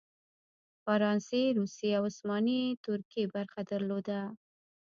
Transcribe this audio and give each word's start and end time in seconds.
فرانسې، 0.83 1.43
روسیې 1.59 1.89
او 1.97 2.03
عثماني 2.11 2.61
ترکیې 2.85 3.23
برخه 3.35 3.61
درلوده. 3.71 4.21